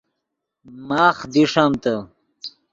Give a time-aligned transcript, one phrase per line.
[0.87, 1.95] ماخ دیݰمتے